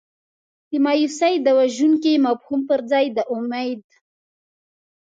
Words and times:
د 0.69 0.71
مایوسۍ 0.85 1.33
د 1.41 1.47
وژونکي 1.59 2.13
مفهوم 2.25 2.61
پر 2.69 2.79
ځای 2.91 3.05
د 3.15 3.17
امید. 3.35 3.83